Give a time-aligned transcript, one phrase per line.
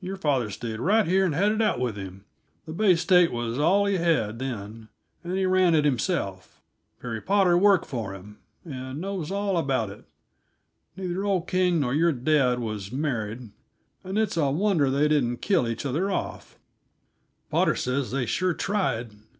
[0.00, 2.26] Your father stayed right here and had it out with him.
[2.64, 4.88] The Bay State was all he had, then,
[5.24, 6.60] and he ran it himself.
[7.00, 10.04] Perry Potter worked for him, and knows all about it.
[10.96, 13.50] Neither old King nor your dad was married,
[14.04, 16.56] and it's a wonder they didn't kill each other off
[17.50, 19.14] Potter says they sure tried.